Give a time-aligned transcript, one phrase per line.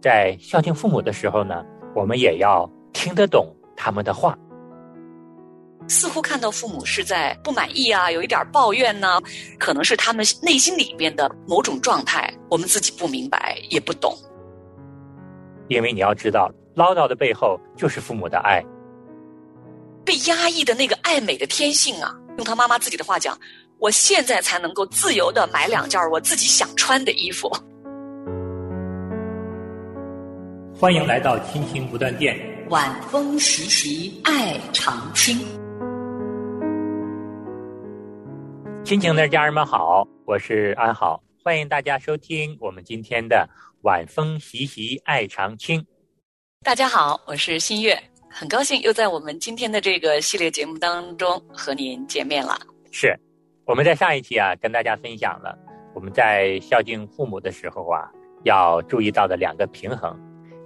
[0.00, 4.36] 在孝敬父母的时候呢，我们也要听得懂他们的话。
[5.88, 9.20] 似乎看到父母是在不满意啊，有一点抱怨呢，
[9.58, 14.16] 可能是他们内心里面的某种状态，我们自己不明白也不懂。
[15.68, 18.62] 因为你要知道，唠叨的背后就是父母的爱。
[20.04, 23.36] 被压抑的那个爱美的天性啊，用他妈妈自己的话讲，
[23.78, 27.50] 我现在才能够自由的买两件我自己想穿的衣服。
[30.80, 32.34] 欢迎来到亲情不断电，
[32.70, 35.36] 晚风习习，爱长青。
[38.82, 43.46] 亲情的家人们好，我是安好，欢迎大家收听我们今天的
[43.82, 45.84] 晚风习习爱长青。
[46.64, 47.94] 大家好，我是新月，
[48.30, 52.58] 很高兴又在我们今天的这个系列节目当中和您见面了。
[52.90, 53.14] 是，
[53.66, 55.58] 我们在上一期啊跟大家分享了
[55.94, 58.10] 我们在孝敬父母的时候啊
[58.44, 60.18] 要注意到的两个平衡。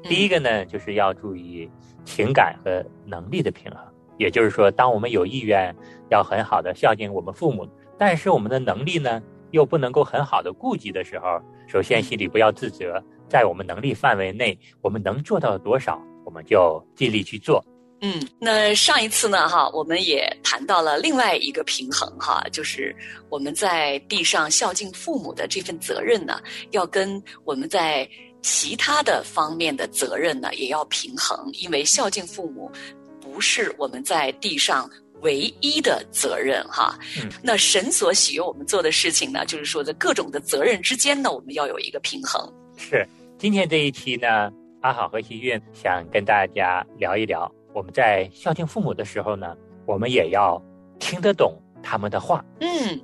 [0.09, 1.69] 第一个呢，就是要注意
[2.05, 3.81] 情感和能力的平衡，
[4.19, 5.75] 也就是说，当我们有意愿
[6.11, 7.67] 要很好的孝敬我们父母。
[7.97, 17.65] 但是我们的能力呢，又不能够很好的顾及的时候，首先心里不要自责，在我们能力范围内，我们能做到多少，我们就尽力去做。
[18.01, 22.95] 嗯，那上一次呢，哈，我们也谈到了另外一个平衡，哈，就是
[23.31, 26.39] 我们在地上孝敬父母的这份责任呢，
[26.73, 28.07] 要跟我们在
[28.45, 32.71] 其他的方面的责任呢，也要平衡，因为孝敬父母
[33.19, 34.89] 不是我们在地上。
[35.23, 36.99] 唯一的责任哈，
[37.43, 42.47] 那神所喜悦我们做的事情呢，就是说在各种的责任之间呢，我们要有一个平衡。
[42.77, 49.57] 是，今天这一期呢，阿好和希运想跟大家聊一聊，我们在孝敬父母的时候呢，
[49.87, 50.63] 我们也要
[50.99, 52.45] 听得懂他们的话。
[52.61, 53.01] 嗯。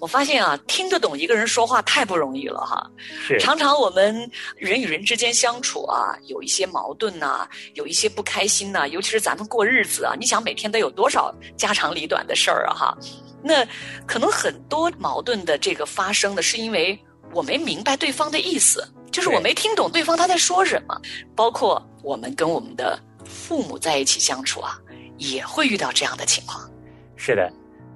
[0.00, 2.90] 我发现啊，听得懂一个人说话太不容易了哈。
[3.26, 3.38] 是。
[3.38, 12.98] 常常我们人与人之间相处啊，有一些矛盾呐，有一些不开心呐，尤其是咱们过日子啊，你想每天都有多少家长里短的事儿啊哈？
[13.42, 13.66] 那
[14.06, 16.98] 可能很多矛盾的这个发生的是因为
[17.32, 20.98] 我没明白对方的意思，就是我没听懂对方他在说什么。
[21.36, 24.78] 包括我们跟我们的父母在一起相处啊，
[25.18, 26.70] 也会遇到这样的情况。
[27.16, 27.52] 是的，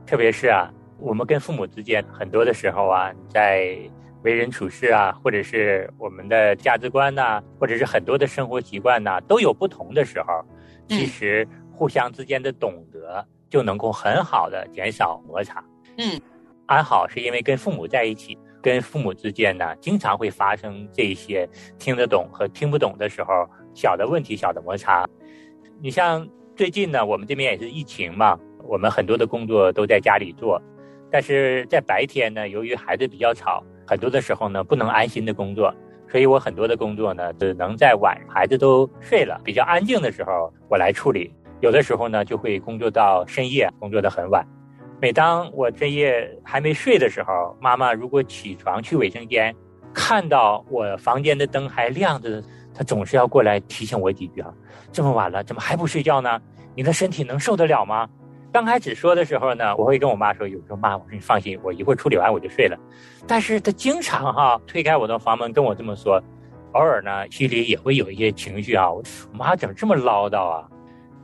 [0.06, 0.70] 特别是啊。
[0.98, 3.76] 我们跟父母之间很多的时候啊，在
[4.22, 10.44] 为人处事啊，或者是我们的价值观呐，或者是很多的生活习惯呐，都有不同的时候。
[10.88, 15.64] 其实互相之间的懂得就能够很好的减少摩擦。
[15.98, 16.20] 嗯，
[16.66, 25.06] 安好是因为跟父母在一起，跟父母之间呢，经常会发生这些听得懂和听不懂的时候小的问题、小的摩擦。
[25.80, 30.60] 你像最近呢，我们这边也是疫情嘛，我们很多的工作都在家里做。
[31.14, 35.72] 但是在白天呢，由于孩子比较吵，很多的时候呢不能安心的工作，
[36.10, 41.32] 所以我很多的工作呢只能在晚孩子都睡了、比较安静的时候我来处理。
[41.60, 44.44] 有的时候呢就会工作到深夜，工作的很晚。
[45.00, 49.54] 每当我这夜还没睡的时候，妈妈如果起床去卫生间，
[49.92, 52.42] 看到我房间的灯还亮着，
[52.74, 54.52] 她总是要过来提醒我几句啊
[54.90, 56.40] ：“这么晚了，怎么还不睡觉呢？
[56.74, 58.08] 你的身体能受得了吗？”
[58.54, 62.78] 刚开始说的时候呢，我会跟我妈说：“有时候妈，我说你放心，我一会儿处理完我就睡了。”
[63.26, 66.22] 但是她经常哈推开我的房门跟我这么说，
[66.74, 68.88] 偶尔呢心里也会有一些情绪啊。
[68.88, 70.68] 我妈怎么这么唠叨啊？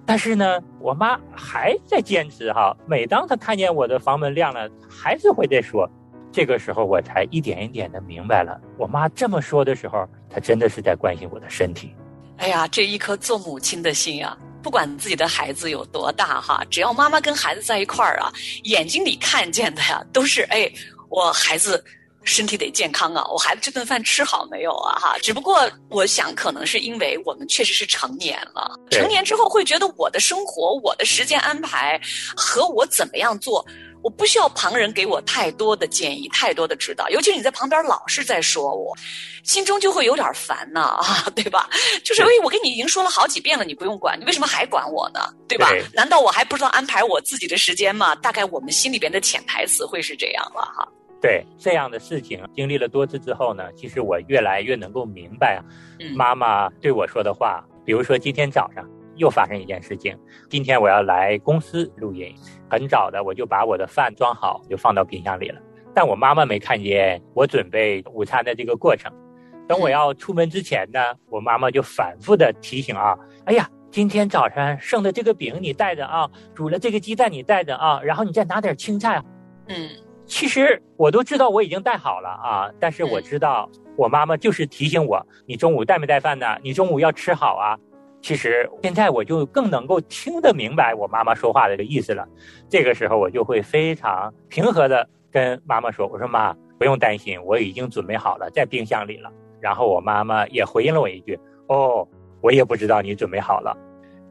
[0.04, 2.76] 但是呢，我妈还在坚持哈。
[2.84, 5.88] 每当她看见我的房门亮了，还是会在说。
[6.32, 11.94] 这个时候我才一点一点的明白了，我妈这么说的时候，她真的是在关心我的身体。
[12.38, 14.36] 哎呀，这一颗做母亲的心呀！
[14.62, 18.32] 不管自己的孩子有多大哈，只要妈妈跟孩子在一块儿啊，
[18.64, 20.70] 眼睛里看见的呀，都是哎，
[21.08, 21.82] 我孩子
[22.24, 25.16] 身体得健康啊，我孩子这顿饭吃好没有啊哈。
[25.22, 32.00] 只不过我想，可能是因为我们确实是成年了，成年之后会觉得我的生活、我的时间安排
[32.36, 33.64] 和我怎么样做。
[34.02, 38.96] 我不需要旁人给我太多的建议，太多的指导，尤其是你在旁边老是在说我，
[39.44, 41.68] 心中就会有点烦呐， 啊，对吧？
[42.02, 45.20] 就是哎，我跟你已经说了好几遍了，你不用管，你为什么还管我呢？
[45.46, 45.70] 对吧？
[45.92, 48.14] 难道我还不知道安排我自己的时间吗？
[48.16, 50.88] 大概我们心里边的潜台词会是这样了哈。
[51.20, 55.62] 对这样的事情经历了多次之后呢，其实我越来越能够明白，
[56.14, 58.82] 妈妈对我说的话，比如说今天早上。
[59.20, 60.16] 又发生一件事情，
[60.48, 62.34] 今天我要来公司录音，
[62.70, 65.60] 很早的我就把我的饭装好，就放到冰箱里了。
[65.94, 69.12] 但我妈妈没看见我准备午餐的这个过程。
[69.68, 73.14] 等我要出门之前呢，我妈妈就反复的提醒啊，
[73.44, 79.22] 哎呀，今天早上剩的这个饼你带着啊，煮了这个鸡蛋你带着啊，然后你再拿点青菜。
[79.68, 79.90] 嗯，
[80.24, 83.68] 其实我都知道我已经带好了啊，但是我知道
[83.98, 86.46] 我妈妈就是提醒我，你中午带没带饭呢？
[86.62, 87.76] 你中午要吃好啊。
[88.22, 92.26] 其实现在我就更能够听得明白我妈妈说话的这个意思了。
[92.68, 99.30] 这个时候我就会非常平和的跟妈妈说：“我说妈，不用担心，我已经准备好了，在冰箱里了。”
[99.60, 101.38] 然后我妈妈也回应了我一句
[101.68, 102.06] ：“哦，
[102.40, 103.76] 我也不知道你准备好了。”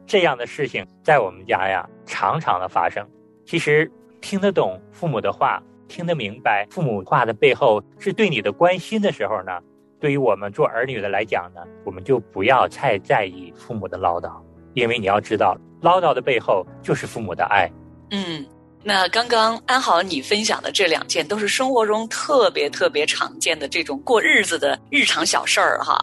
[0.06, 3.06] 这样的事情在我们家呀常常的发生。
[3.44, 3.90] 其实
[4.20, 5.62] 听得懂父母的话。
[5.90, 9.60] 听得明白父母话的背后是对你的关心的时候呢，
[10.00, 14.32] 对于我们做儿女的来讲呢，我们就不要太在意父母的唠叨，
[14.72, 17.70] 因为你要知道，唠叨的背后就是父母的爱。
[18.10, 18.44] 嗯。
[18.82, 26.02] 那刚刚安好你分享的这两件都是生活中特别特别常见的这种过日子的日常小事儿哈。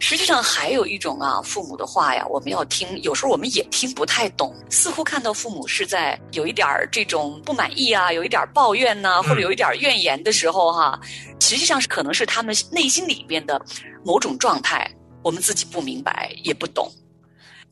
[0.00, 11.00] 实际上还有一种啊，父母的话呀，我们要听，有时候我们也听不太懂，似乎看到父母是在有一点儿这种不满意啊，有一点抱怨呐，或者有一点怨言的时候哈，
[11.40, 13.60] 实际上是可能是他们内心里边的
[14.04, 14.90] 某种状态，
[15.22, 16.90] 我们自己不明白也不懂。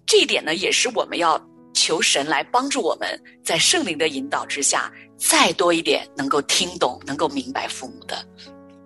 [0.07, 1.39] 这一点呢，也是我们要。
[1.73, 3.09] 求神来帮助我们，
[3.43, 8.17] 在圣灵的引导之下，再多一点能够听懂、能够明白父母的。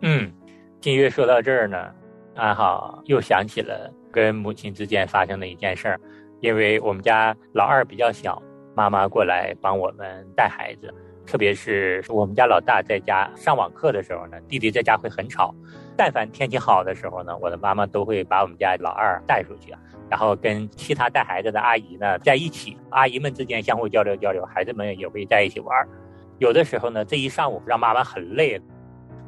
[0.02, 0.32] 嗯，
[0.80, 1.90] 金月说到这儿呢，
[2.34, 6.00] 安好又想起了跟母亲之间发生的一件事儿。
[6.40, 8.42] 因为我们家老二比较小，
[8.74, 10.92] 妈妈过来帮我们带孩子，
[11.24, 15.54] 特别是我们家老大在家上网课的时候呢，弟弟在家会很吵。
[15.96, 19.74] 但凡天气好的时候呢，我的妈妈都会把我们家老二带出去。
[20.08, 25.88] 然后跟其他带孩子的阿姨呢在一起，阿姨们之间相互交流交流，孩子们也会在一起玩
[26.38, 28.60] 有的时候呢，这一上午让妈妈很累，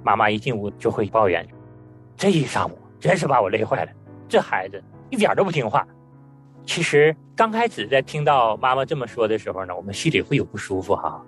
[0.03, 1.47] 妈妈一进屋就会抱怨
[2.19, 3.91] ：“这一上午真是把我累坏了，
[4.29, 5.87] 这孩子一点都不听话。”
[6.67, 11.25] 其实刚开始在听到妈妈这么说的时候呢，我们心里会有不舒服哈。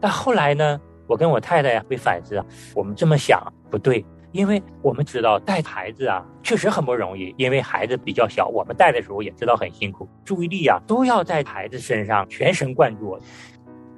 [0.00, 2.40] 但后来呢，我跟我太太会反思，
[2.76, 4.04] 我们这么想不对。
[4.32, 7.34] 因为我们知道带孩子啊，确实很不容易。
[7.38, 13.18] 因为孩子比较小，我们带的时候也知道很辛苦，注意力啊都要在孩子身上全神贯注。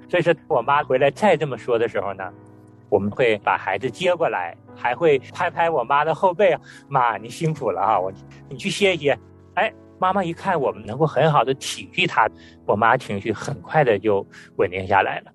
[0.09, 2.33] 所以说，我妈回来再这么说的时候呢，
[2.89, 6.57] 我们会把孩子接过来，还会拍拍我妈的后背
[6.89, 8.13] ：“妈，你辛苦了啊，我
[8.49, 9.19] 你去歇一歇。”
[9.55, 12.29] 哎，妈妈一看我们能够很好的体恤她，
[12.67, 14.25] 我妈情绪很快的就
[14.57, 15.33] 稳定下来了。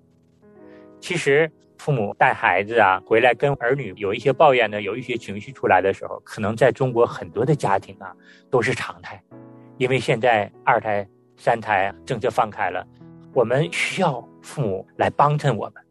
[1.00, 1.50] 其实。
[1.78, 8.12] 父母带孩子啊，回来跟儿女有一些抱怨呢，有一些情绪出来的时候，可能在中国很多的家庭啊
[8.50, 9.22] 都是常态，
[9.78, 11.06] 因为现在二胎、
[11.36, 12.86] 三胎政策放开了，
[13.32, 15.82] 我们需要父母来帮衬我们。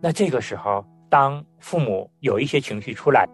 [0.00, 3.28] 那这个时候，当父母有一些情绪出来，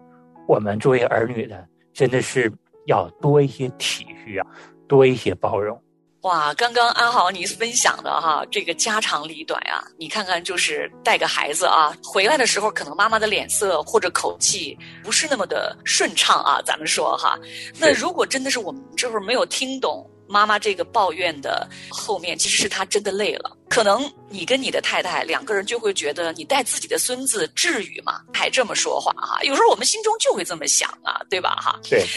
[0.47, 2.51] 我们作为儿女的，真的是
[2.85, 4.47] 要多一些体恤啊，
[4.87, 5.81] 多一些包容。
[6.21, 17.39] 哇，刚刚安豪你分享的哈，这个家长里短啊，你看看就是带个孩子啊，回来的时候可能妈妈的脸色或者口气不是那么的顺畅啊，咱们说哈，
[17.79, 20.07] 那如果真的是我们这会儿没有听懂。
[20.27, 23.51] 妈妈这个抱怨的后面，其实是她真的累了。
[23.67, 28.21] 可能你跟你的太太两个人就会觉得，你带自己的孙子至于吗？
[28.33, 29.43] 还这么说话哈？
[29.43, 31.57] 有时候我们心中就会这么想啊，对吧？
[31.61, 31.77] 哈。
[31.83, 32.07] 对。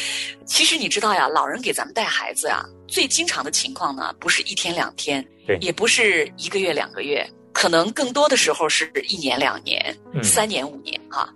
[0.47, 11.33] 其实你知道呀，老人给咱们带孩子呀，最经常的情况呢，不是一天两天，对，也不是一个月两个月，可能更多的时候是一年两年、三年五年啊。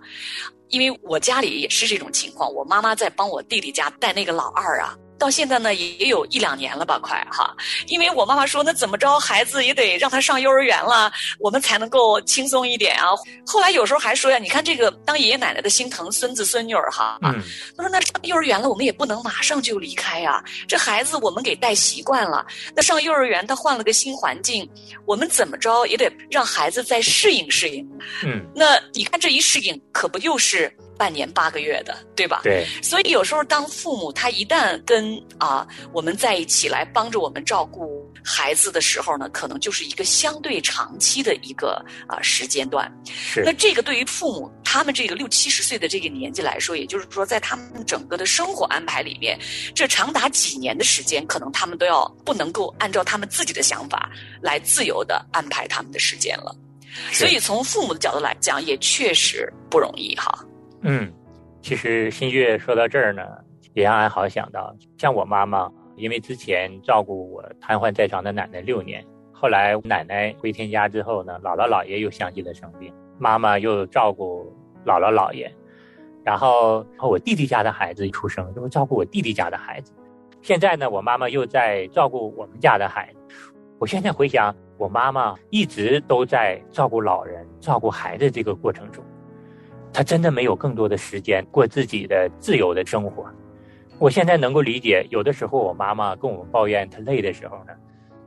[0.69, 4.95] 因为我家里也是这种情况，我妈妈在帮我弟弟家带那个老二啊。
[5.19, 7.53] 到现在呢，也也有一两年了吧，快哈。
[7.87, 13.09] 因为我妈妈说，那怎么着，孩子也得让他上幼儿园了，我们才能够轻松一点啊。
[13.45, 17.19] 后来有时候还说呀，你看这个当爷爷奶奶的心疼孙子孙女儿哈。
[17.21, 17.39] 嗯。
[17.75, 20.43] 他说那上幼儿园了，我们也不能马上就离开呀。
[20.67, 24.67] 这孩子我们给带习惯了，那上幼儿园他换了个新环境，
[25.05, 27.85] 我们怎么着也得让孩子再适应适应。
[28.23, 28.41] 嗯。
[28.55, 30.73] 那你看这一适应，可不又是？
[30.99, 32.41] 半年八个月的，对吧？
[32.43, 32.67] 对。
[32.83, 42.91] 所以有时候当父母他一旦跟啊我们在一起来帮着我们照顾孩子的时候呢，可能就是一个相对长期的一个啊时间段。
[43.05, 43.41] 是。
[43.45, 49.39] 那这个对于父母他们这个六七十岁的这个年纪来说，也就是说在他们整个的生活安排里面，
[49.73, 56.53] 这长达几年的时间，可能他们都要不能够按照他们自己的想法来自由的安排他们的时间了。
[57.13, 60.43] 所以从父母的角度来讲，也确实不容易哈。
[60.81, 61.11] 嗯，
[61.61, 63.21] 其实新月说到这儿呢，
[63.73, 74.51] 也让俺好想到，像我妈妈，因为之前照顾我瘫痪在床的奶奶六年，后来奶奶回天家之后呢，姥姥姥爷又相继的生病，妈妈又照顾
[74.85, 75.51] 姥姥姥爷，
[76.23, 79.93] 然后我弟弟家的孩子一出生，就会照顾我弟弟家的孩子，
[80.41, 83.19] 现在呢，我妈妈又在照顾我们家的孩子，
[83.77, 89.03] 我现在回想，我妈妈一直都在照顾老人、照顾孩子这个过程中，
[89.93, 93.25] 他真的没有更多的时间过自己的自由的生活。
[93.97, 97.73] 我现在能够理解，有的时候我妈妈跟我们抱怨她累的时候呢，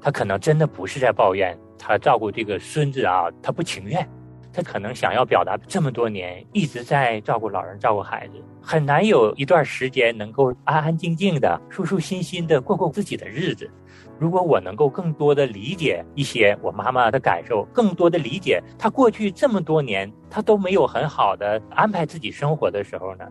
[0.00, 4.06] 她可能真的不是在抱怨她照顾这个孙子啊，她不情愿。
[4.54, 13.70] 他可能想要表达，这么多年一直在照顾老人、照顾孩子，很难有一段时间能够安安静静的、舒舒心心的过过自己的日子。
[14.18, 23.24] 如果我能够更多的理解一些我妈妈的感受，更多的理解她过去这么多年她都没有很好的安排自己生活的时候呢，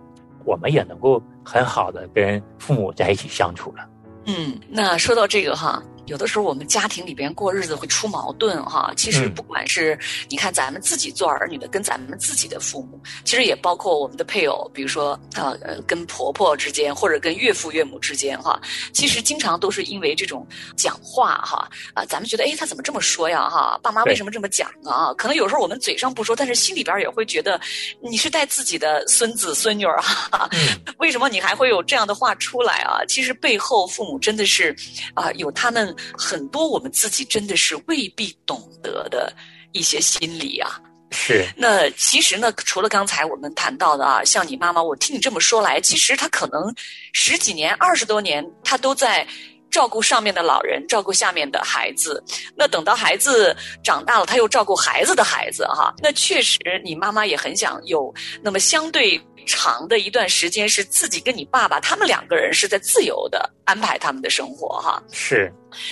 [0.45, 3.87] 我们也能够很好的跟父母在一起相处了。
[4.25, 5.81] 嗯，那说到这个哈。
[6.07, 9.97] 有的时候我们家庭里边过日子会出矛盾哈，其实不管是
[10.29, 18.59] 你看咱们自己做儿女的跟咱们自己的父母，其实也包括我们的配偶，比如说呃呃跟婆婆之间或者跟岳父岳母之间哈，
[18.93, 25.13] 其实经常都是因为这种讲话哈啊，咱们觉得哎他怎么这么说呀哈，爸妈为什么这么讲啊？
[25.13, 27.59] 可能有时候我们嘴上不说，但是心里边也会觉得
[28.01, 30.49] 你是带自己的孙子孙女儿哈，
[30.97, 33.05] 为什么你还会有这样的话出来啊？
[33.07, 34.75] 其实背后父母真的是
[35.13, 35.90] 啊有他们。
[36.17, 39.33] 很多我们自己真的是未必懂得的
[39.71, 40.79] 一些心理啊。
[41.11, 41.45] 是。
[41.57, 46.73] 那其实呢，除了刚才我们谈到的啊，像你妈妈，我听你这么说来，其实她可能
[47.13, 49.27] 十几年、二十多年，她都在
[49.69, 52.23] 照顾上面的老人，照顾下面的孩子。
[52.55, 55.93] 那等到孩子长大了，她又照顾孩子的孩子哈。
[56.01, 59.21] 那确实，你妈妈也很想有那么相对。
[59.45, 65.51] 长的一段时间是自己跟你爸爸他们两个人是在自由的安排他们的生活哈，是，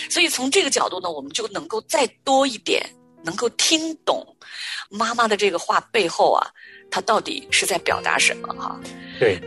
[0.09, 2.87] 所以从这个角度呢，我们就能够再多一点，
[3.23, 4.25] 能够听懂
[4.89, 6.47] 妈妈的这个话背后啊，
[6.89, 8.79] 她到底是在表达什么哈？
[9.19, 9.39] 对。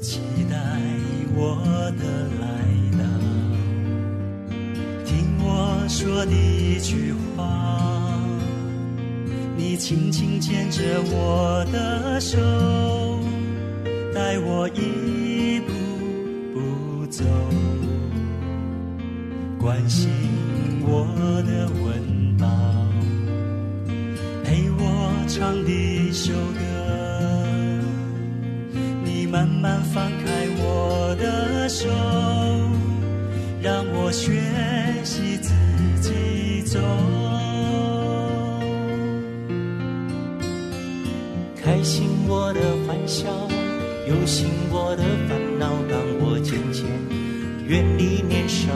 [0.00, 0.56] 期待
[1.34, 1.56] 我
[1.98, 2.04] 的
[2.38, 2.46] 来
[2.96, 3.04] 到，
[5.04, 8.05] 听我说的一句话。
[9.76, 10.80] 你轻轻牵着
[11.12, 12.38] 我的手，
[14.14, 15.74] 带我一步
[16.54, 17.22] 步走，
[19.60, 20.08] 关心
[20.80, 21.06] 我
[21.46, 22.48] 的温饱，
[24.44, 26.32] 陪我唱的首
[44.06, 45.66] 有心我的烦恼。
[45.88, 46.84] 当我渐渐
[47.66, 48.70] 远离年少，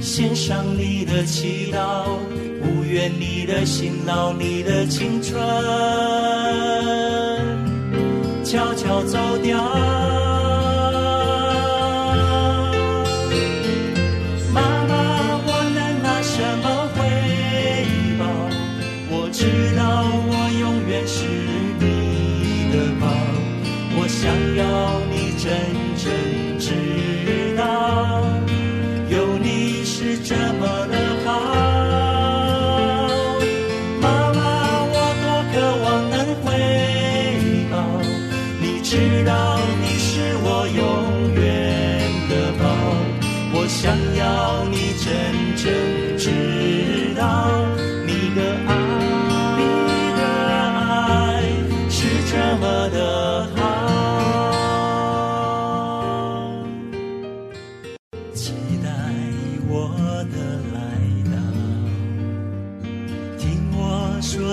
[0.00, 2.04] 献上你的祈祷，
[2.62, 5.38] 不愿你的辛劳，你的青春
[8.42, 10.07] 悄悄走掉。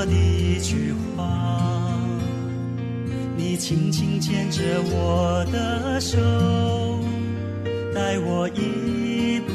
[0.04, 1.96] 的一句话，
[3.38, 6.18] 你轻轻牵着我的手，
[7.94, 9.54] 带我一步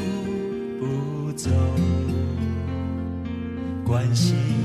[0.79, 1.49] 步走，
[3.85, 4.60] 关心。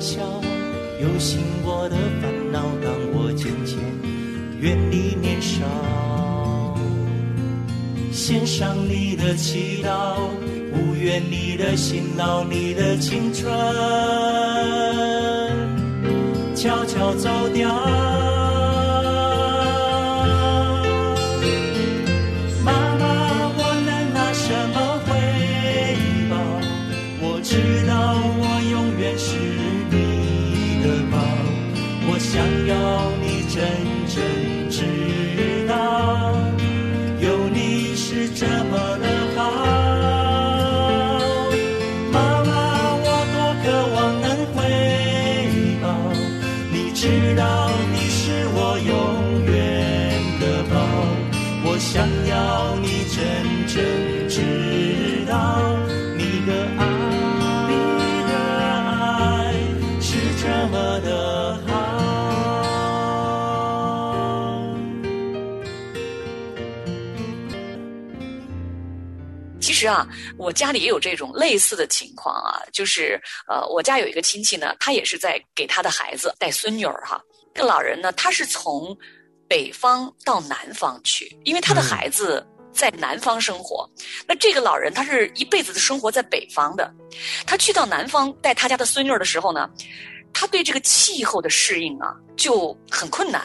[0.00, 0.20] 笑
[1.00, 3.78] 有心我的烦恼当我渐渐
[4.60, 5.64] 远离年少
[8.12, 10.16] 献上你的祈祷
[10.72, 13.48] 不愿你的辛劳你的青春
[16.54, 18.27] 悄悄走掉。
[69.88, 77.20] 啊，我家里也有这种类似的情况啊，就是呃，我家有一个亲戚呢，他也是在给他的孩子带孙女儿哈。
[77.54, 78.96] 这个老人呢，他是从
[79.48, 83.88] 北方到南方去，因为他的孩子在南方生活。
[84.26, 86.92] 那这个老人他是一辈子的生活在北方的，
[87.46, 89.68] 他去到南方带他家的孙女儿的时候呢，
[90.32, 93.42] 他对这个气候的适应啊就很困难。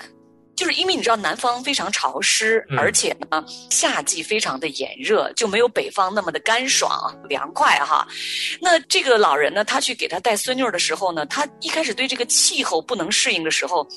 [0.55, 8.07] 就是因为你知道南方非常潮湿，嗯而且呢夏季非常的炎热，就没有北方那么的干爽凉快哈。
[8.61, 13.87] 那这个老人呢，他去给他带孙女儿的时候呢，他一开始对这个气候不能适应的时候，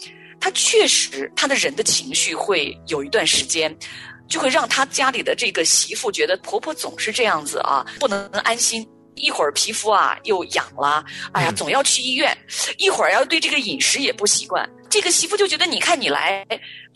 [0.40, 3.76] 他确实他的人的情绪会有一段时间。
[4.28, 8.84] 就会让他家里的这个媳妇觉得婆婆总是这样子啊，不能安心。
[9.14, 12.36] 一会儿皮肤啊又痒了，哎呀，嗯总要去医院；
[12.76, 14.68] 一会儿要对这个饮食也不习惯。
[14.96, 16.42] 这个媳妇就觉得，你看你来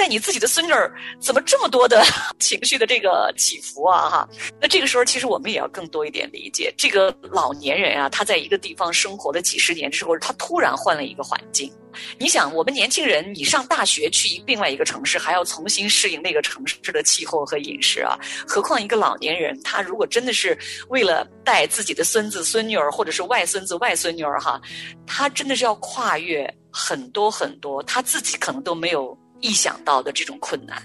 [0.00, 0.90] 带你自己的孙女儿，
[1.20, 2.02] 怎么这么多的
[2.40, 4.08] 情绪的这个起伏啊？
[4.08, 4.28] 哈，
[4.58, 11.70] 那这个时候其实我们也要更多一点理解，这个老年人啊，他在一个地方生活了几十年之后，他突然换了一个环境。
[12.18, 20.56] 你想，我们年轻人，你上大学去另外一个城市，还要重新适应那个城市的气候和饮食啊，何况一个老年人，他如果真的是
[20.88, 24.58] 为了带自己的孙子孙女儿，或者是外孙子外孙女儿哈，
[25.06, 30.82] 他真的是要跨越很多很多他自己可能都没有意想到的这种困难。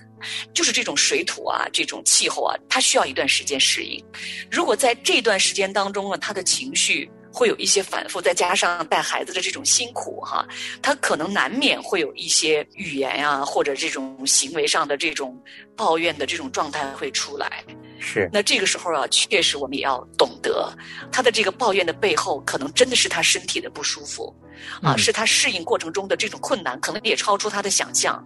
[0.56, 4.04] 就是这种水土啊，这种气候啊，他需要一段时间适应。
[4.50, 10.44] 如果在这段时间当中呢，他的情绪会有一些反复，再加上带孩子的这种辛苦哈，
[10.82, 15.40] 他可能难免会有一些语言呀、或者这种行为上的这种
[15.76, 17.64] 抱怨的这种状态会出来。
[18.00, 20.74] 是那这个时候啊，确实我们也要懂得，
[21.12, 24.36] 他的这个抱怨的背后，可能真的是他身体的不舒服，
[24.82, 28.26] 啊，嗯是他适应过程中的这种困难，可能也超出他的想象。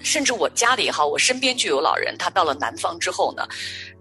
[0.00, 3.46] 甚至我家里哈，我身边就有老人，他到了南方之后呢，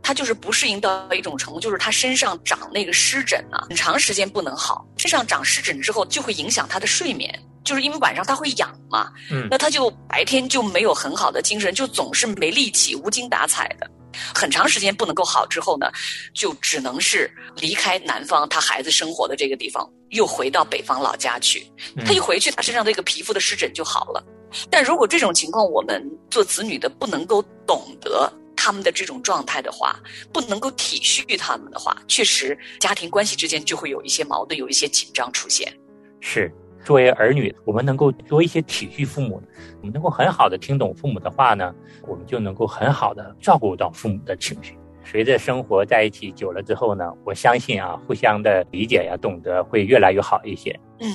[0.01, 4.85] 他就是不适应到一种程度，就是他身上长那个湿疹啊，很长时间不能好。
[4.97, 13.89] 身上长湿疹之后，就会影响他的睡眠，就是因为晚上他会痒嘛，嗯那他就白天就没有很好的精神，就总是没力气、无精打采的。
[14.33, 15.91] 很长时间不能够好之后呢，
[16.33, 21.69] 就只能是离开南方他孩子生活的这个地方，又回到北方老家去。
[22.05, 24.23] 他一回去，他身上这个皮肤的湿疹就好了。
[24.69, 29.99] 但如果这种情况，我们做子女的不能够懂得他们的这种状态的话，
[30.31, 35.71] 不能够体恤他们的话，确实家庭关系之间就会有一些矛盾，有一些紧张出现。
[36.19, 36.51] 是，
[36.83, 39.41] 作为儿女，我们能够多一些体恤父母，
[39.81, 41.73] 我们能够很好的听懂父母的话呢，
[42.07, 44.77] 我们就能够很好的照顾到父母的情绪。
[45.05, 50.77] 随着生活在一起久了之后呢，我相信啊，互相的理解呀、懂得会越来越好一些。
[50.99, 51.07] 嗯，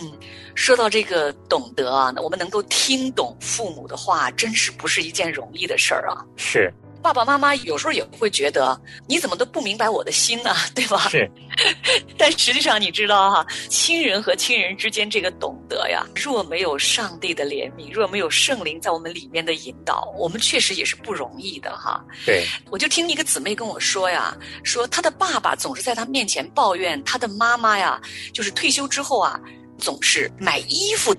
[0.54, 6.24] 说到这个懂得啊，我们能够听懂父母的话，真是不是一件容易的事儿啊。
[6.36, 11.08] 是爸爸妈妈有时候也会觉得，你怎么都不明白我的心呢、 对吧？
[11.08, 11.30] 是，
[12.18, 22.04] 但实际上你知道哈、亲人和亲人之间这个懂得呀，若没有上帝的怜悯，若没有圣灵在我们里面的引导，我们确实也是不容易的哈。
[22.26, 28.00] 对，我就听一个姊妹跟我说呀，说她的爸爸总是在她面前抱怨她的妈妈呀，
[28.32, 29.40] 就是退休之后啊，
[29.78, 31.14] 总是买衣服。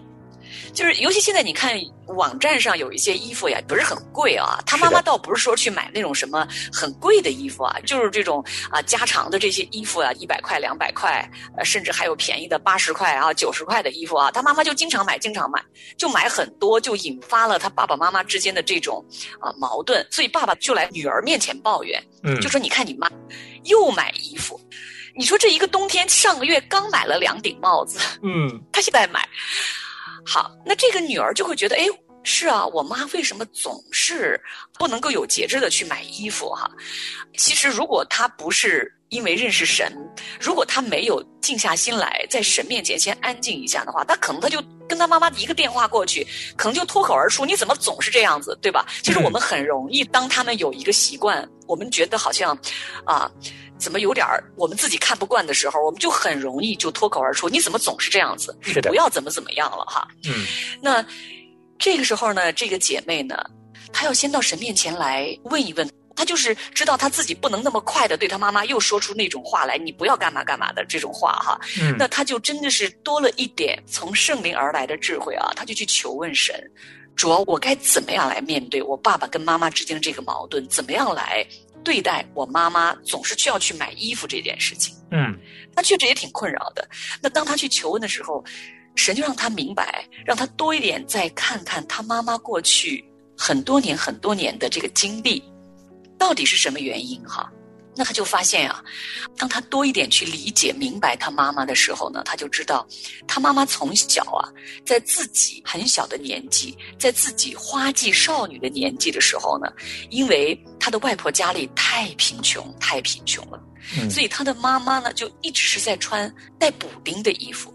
[0.74, 4.60] 就是，尤其现在你看网站上有一些衣服呀，不是很贵啊。
[4.66, 14.32] 他妈妈倒不是说去买那种什么很贵的衣服啊，就是这种啊家常的这些衣服啊，一百块、两百块，呃，甚至还有便宜的八十块啊、九十块的衣服啊。
[14.32, 15.64] 他妈妈就经常买，经常买，
[15.98, 19.04] 就买很多，就引发了他爸爸妈妈之间的这种
[19.40, 20.06] 啊矛盾。
[20.10, 23.10] 所以爸爸就来女儿面前抱怨，嗯，就说：“你看你妈
[23.66, 24.60] 又买衣服，
[25.16, 29.28] 你说这一个冬天上个月刚买了两顶帽子，嗯，她现在买。
[30.26, 31.86] 好，那这个女儿就会觉得，哎，
[32.24, 34.40] 是啊，我妈为什么总是
[34.78, 36.70] 不能够有节制的去买衣服哈？
[37.38, 39.92] 其实如果她不是因为认识神，
[40.40, 52.56] 如果她没有静下心来，在神面前先安静一下的话，她可能她就跟她妈妈一个电话过去，可能就脱口而出：“你怎么总是这样子，对吧？”其实我们很容易，当他们有一个习惯，我们觉得好像
[53.06, 53.30] 啊。
[53.82, 58.56] 怎么有点儿我们自己看不惯的时候，我们就很容易就脱口而出：“你怎么总是这样子？
[58.64, 60.46] 你不要怎么怎么样了哈。”嗯，
[60.82, 61.04] 那
[61.80, 63.36] 这个时候呢，这个姐妹呢，
[63.92, 65.90] 她要先到神面前来问一问。
[66.14, 71.60] 她就是知道她自己不能那么快的对她妈妈又说出那种话来，你不要干嘛干嘛的这种话哈。
[71.82, 76.54] 嗯，那她就真的是多了一点从圣灵而来的智慧啊，她就去求问神，
[77.16, 80.68] 主要我该怎么样来面对我爸爸跟妈妈之间的这个矛盾？
[80.68, 81.44] 怎么样来
[81.84, 84.96] 对待我妈妈总是需要去买衣服这件事情？
[85.12, 85.38] 嗯，
[85.76, 86.88] 他确实也挺困扰的。
[87.22, 88.44] 那当他去求问的时候，
[88.96, 93.04] 神就让他明白，让他多一点再看看他妈妈过去
[93.38, 95.44] 很多年、很多年的这个经历，
[96.18, 97.22] 到底是什么原因？
[97.28, 97.52] 哈。
[97.96, 98.84] 那他就发现啊，
[99.38, 102.88] 当他多一点去理解、明白他妈妈的时候呢，他就知道，
[103.28, 104.48] 他妈妈从小啊，
[104.86, 109.72] 在自己很小的年纪，在自己花季少女的年纪的时候呢，
[110.10, 113.62] 因为他的外婆家里太贫穷、太贫穷了，
[114.10, 117.74] 所以他的妈妈呢，就一直是在穿带补丁的衣服，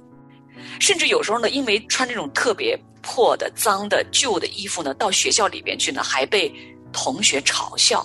[0.80, 6.50] 甚至有时候呢，因为穿这种特别破的、脏的、旧的衣服呢，到学校里边去呢，还被
[6.90, 8.04] 同学嘲笑。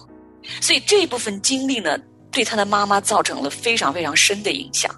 [0.62, 1.97] 所以这部分经历呢，
[2.32, 4.93] 对他的妈妈造成了非常非常深的影响。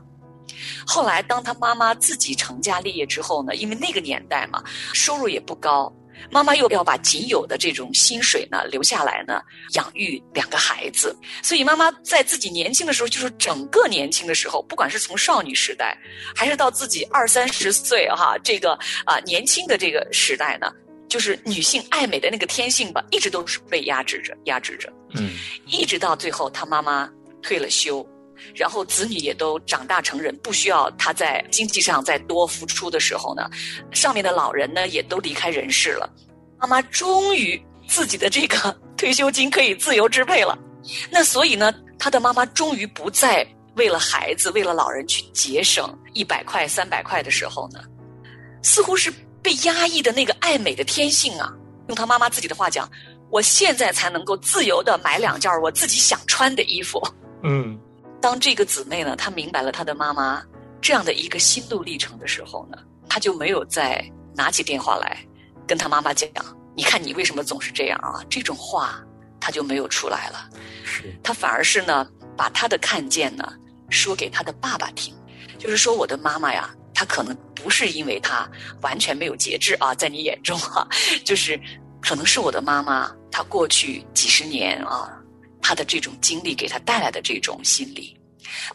[0.85, 5.93] 后来，当他妈妈自己成家立业之后呢，因为那个年代嘛，收入也不高，
[6.29, 9.41] 妈妈又要把仅有的这种薪水呢留下来呢，
[9.75, 11.15] 养育两个孩子。
[11.41, 15.97] 所以，妈妈在自己年轻的时候，就是整个年轻的时候，不管是从少女时代，
[16.35, 20.71] 还是到自己二三十岁哈，这个啊年轻的这个时代呢。
[21.13, 24.91] 就是女性爱美的那个天性吧，一直都是被压制着，压制着。
[25.13, 25.29] 嗯，
[25.67, 27.07] 一直到最后，她妈妈
[27.39, 28.03] 退了休，
[28.55, 33.47] 然后子女也都长大成人，不需要她在经济上再多付出的时候呢，
[33.91, 36.11] 上面的老人呢也都离开人世了，
[36.59, 40.57] 妈妈终于自己的这个 退休金可以自由支配了。
[41.11, 47.81] 那所以呢，她的妈妈终于不再为了孩子、为了老人去节省一百块、三百块的时候呢，
[48.63, 49.13] 似乎是。
[49.43, 51.53] 被压抑的那个爱美的天性啊，
[51.89, 52.89] 用他妈妈自己的话讲，
[53.29, 57.01] 我现在才能够自由的买两件我自己想穿的衣服。
[57.43, 57.77] 嗯，
[58.21, 60.41] 当这个姊妹呢，她明白了她的妈妈
[60.79, 62.77] 这样的一个心路历程的时候呢，
[63.09, 64.01] 她就没有再
[64.33, 65.17] 拿起电话来
[65.67, 66.29] 跟她妈妈讲
[66.73, 69.03] ：“你看你为什么总是这样啊？”这种话
[69.41, 70.49] 她就没有出来了。
[70.85, 73.53] 是，她反而是呢，把她的看见呢
[73.89, 75.13] 说给她的爸爸听，
[75.59, 76.73] 就是说我的妈妈呀。
[77.05, 78.49] 可能不是因为他
[78.81, 80.87] 完全没有节制啊，在你眼中哈，
[81.23, 81.59] 就是
[82.01, 85.21] 可能是我的妈妈，她过去几十年啊，
[85.61, 88.17] 她的这种经历给她带来的这种心理，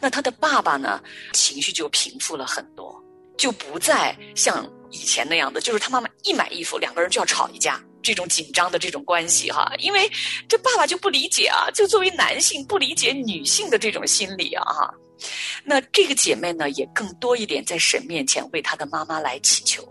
[0.01, 1.01] 那他的爸爸呢，
[1.33, 3.01] 情绪就平复了很多，
[3.37, 10.09] 就不再像以前那样的，就是他妈妈一买衣服，两个人就要吵一架，这种紧张的这种关系哈，因为
[10.47, 14.93] 这爸爸就不理解啊，就作为男性不理解女性的这种心理啊哈。
[15.63, 19.83] 那这个姐妹呢，也更多一点在神面前为她的妈妈来祈求，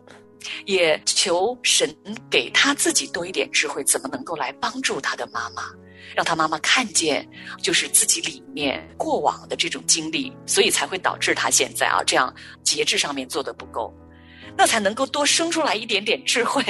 [0.64, 1.94] 也求神
[2.30, 5.64] 给她自己多一点智慧，怎么能够来帮助她的妈妈，
[6.16, 7.28] 让她妈妈看见
[7.62, 13.92] 就是自己里面过往的这种经历，所以才会导致她现在啊这样节制上面做的不够，
[14.56, 16.62] 那才能够多生出来一点点智慧，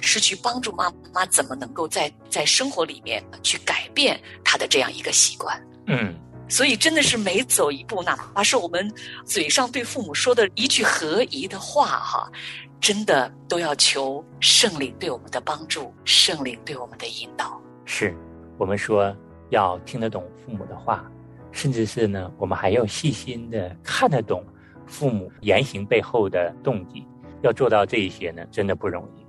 [0.00, 5.56] 是去帮助妈妈怎么能够在在生活里面去改变她的这样一个习惯。
[5.86, 6.14] 嗯。
[6.52, 8.92] 所以，真的是每走一步，哪怕是我们
[9.24, 12.30] 嘴上对父母说的一句合宜的话，哈，
[12.78, 17.58] 真的都要求圣灵对我们的帮助，圣灵对我们的引导。
[17.86, 18.14] 是，
[18.58, 19.16] 我们说
[19.48, 21.10] 要听得懂父母的话，
[21.52, 24.44] 甚至是呢，我们还要细心的看得懂
[24.86, 27.02] 父母言行背后的动机。
[27.40, 29.24] 要做到这一些呢，真的不容易。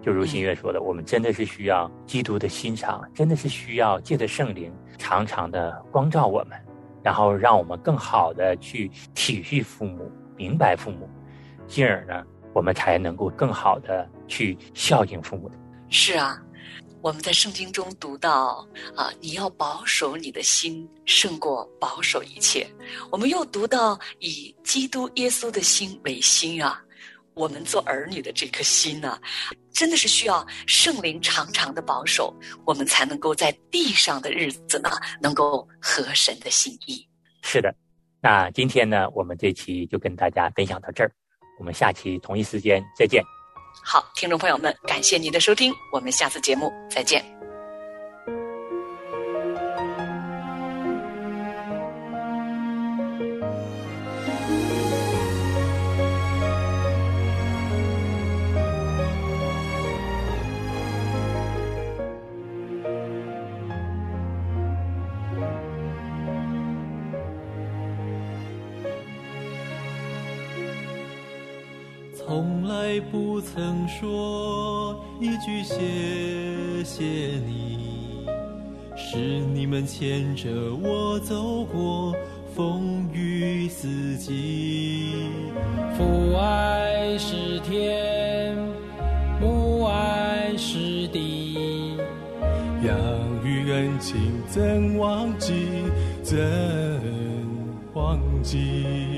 [0.00, 6.56] 就如新月说的，我们真的是需要基督的心肠，真的是需要借着圣灵常常的光照我们。
[7.08, 11.08] 然后让我们更好的去体恤父母，明白父母，
[11.66, 15.50] 进而呢，我们才能够更好的去孝敬父母。
[15.88, 16.38] 是啊，
[17.00, 18.62] 我们在圣经中读到
[18.94, 22.66] 啊，你要保守你的心胜过保守一切。
[23.10, 26.84] 我们又读到以基督耶稣的心为心啊。
[27.38, 29.16] 我们做儿女的这颗心呢，
[29.72, 32.34] 真的是需要圣灵常常的保守，
[32.66, 34.90] 我们才能够在地上的日子呢，
[35.22, 37.08] 能够合神的心意。
[37.42, 37.72] 是的，
[38.20, 41.12] 那今天呢，我们这期就跟大家分享到这儿，
[41.60, 43.22] 我们下期同一时间再见。
[43.84, 47.37] 好，听众朋友们，感谢您的收听，我们下次节目再见。
[72.28, 77.02] 从来不曾说一句谢谢
[77.46, 78.26] 你，
[78.94, 82.14] 是你们牵着我走过
[82.54, 85.14] 风雨四季。
[85.96, 88.54] 父爱是天，
[89.40, 91.96] 母爱是地。
[92.84, 92.94] 养
[93.42, 95.54] 育恩情怎忘记？
[96.22, 96.36] 怎
[97.94, 99.17] 忘记？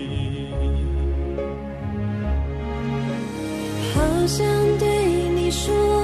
[4.26, 4.46] 想
[4.78, 4.88] 对
[5.34, 5.99] 你说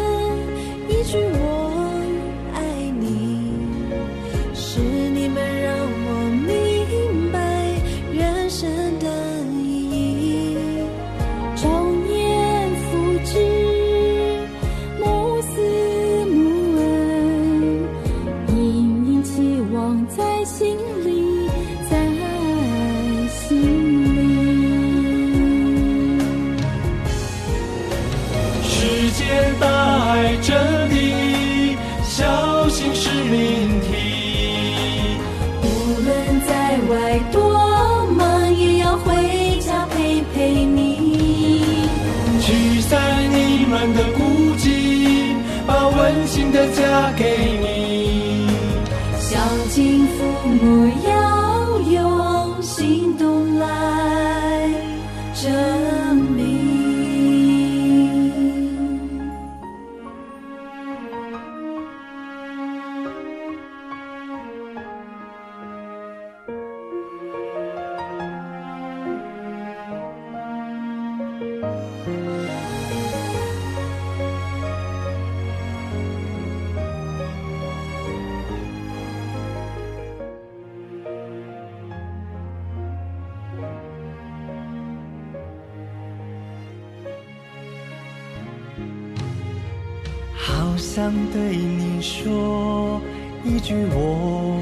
[90.97, 92.99] 想对你说
[93.45, 94.59] 一句我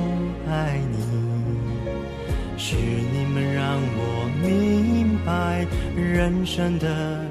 [0.51, 0.99] 爱你，
[2.59, 7.24] 是你们让我明白人生的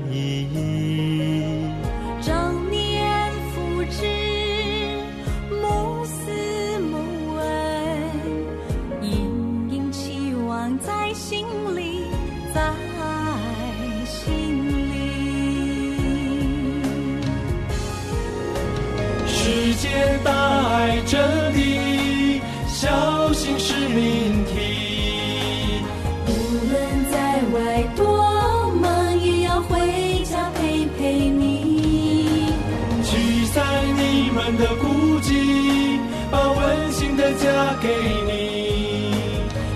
[37.84, 37.90] 给
[38.26, 38.32] 你。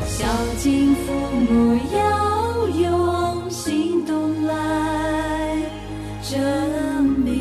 [0.08, 0.26] 孝
[0.58, 1.12] 敬父
[1.50, 1.98] 母要
[2.70, 4.54] 用行动来
[6.24, 6.40] 证
[7.04, 7.36] 明。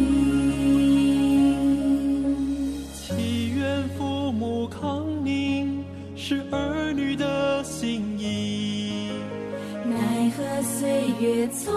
[2.93, 5.85] 祈愿父母康宁，
[6.17, 9.13] 是儿女的心意。
[9.85, 11.71] 奈何岁月匆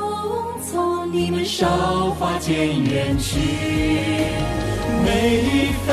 [0.65, 3.37] 匆，你们韶韶华华渐远去去。
[5.05, 5.87] 每一分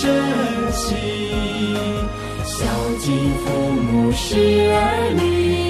[0.00, 0.96] 珍惜。
[2.42, 2.64] 孝
[3.00, 5.69] 敬父母是儿女